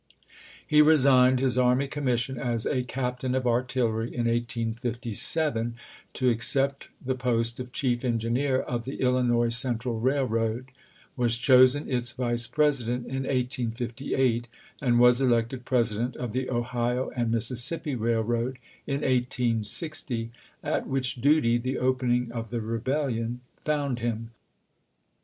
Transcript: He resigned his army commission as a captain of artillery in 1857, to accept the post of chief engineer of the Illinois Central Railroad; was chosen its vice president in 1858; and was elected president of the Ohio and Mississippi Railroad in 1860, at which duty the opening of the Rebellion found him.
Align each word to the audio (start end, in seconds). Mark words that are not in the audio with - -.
He 0.65 0.81
resigned 0.81 1.39
his 1.39 1.59
army 1.59 1.87
commission 1.87 2.39
as 2.39 2.65
a 2.65 2.81
captain 2.83 3.35
of 3.35 3.45
artillery 3.45 4.07
in 4.07 4.25
1857, 4.25 5.75
to 6.13 6.27
accept 6.31 6.87
the 7.05 7.13
post 7.13 7.59
of 7.59 7.71
chief 7.71 8.03
engineer 8.03 8.61
of 8.61 8.83
the 8.83 8.95
Illinois 8.95 9.53
Central 9.55 9.99
Railroad; 9.99 10.71
was 11.15 11.37
chosen 11.37 11.87
its 11.87 12.13
vice 12.13 12.47
president 12.47 13.05
in 13.05 13.25
1858; 13.25 14.47
and 14.81 14.97
was 14.99 15.21
elected 15.21 15.65
president 15.65 16.15
of 16.15 16.33
the 16.33 16.49
Ohio 16.49 17.11
and 17.15 17.29
Mississippi 17.31 17.93
Railroad 17.93 18.57
in 18.87 19.01
1860, 19.01 20.31
at 20.63 20.87
which 20.87 21.17
duty 21.21 21.59
the 21.59 21.77
opening 21.77 22.31
of 22.31 22.49
the 22.49 22.59
Rebellion 22.61 23.41
found 23.63 23.99
him. 23.99 24.31